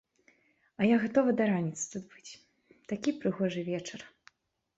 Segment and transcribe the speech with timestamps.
[0.79, 2.37] А я гатова да раніцы тут быць,
[2.93, 3.99] такі прыгожы вечар.